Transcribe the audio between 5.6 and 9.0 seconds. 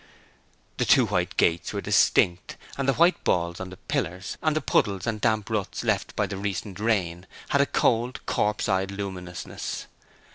left by the recent rain, had a cold, corpse eyed